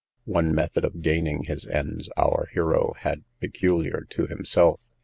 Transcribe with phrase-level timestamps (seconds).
[0.25, 4.79] One method of gaining his ends our hero had peculiar to himself.